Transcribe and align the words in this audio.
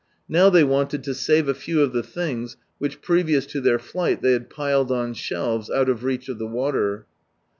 Now 0.27 0.49
they 0.49 0.63
wanted 0.63 1.03
to 1.03 1.13
save 1.13 1.47
a 1.47 1.53
few 1.53 1.81
of 1.83 1.93
the 1.93 2.01
things 2.01 2.57
which 2.79 3.03
previous 3.03 3.45
to 3.45 3.61
their 3.61 3.77
flight 3.77 4.23
they 4.23 4.31
had 4.31 4.49
piled 4.49 4.91
on 4.91 5.13
shelves 5.13 5.69
out 5.69 5.89
of 5.89 6.03
reach 6.03 6.27
of 6.27 6.39
the 6.39 6.47
water. 6.47 7.05